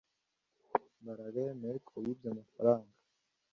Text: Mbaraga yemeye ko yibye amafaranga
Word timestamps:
Mbaraga 1.01 1.37
yemeye 1.47 1.77
ko 1.87 1.93
yibye 2.03 2.27
amafaranga 2.33 2.95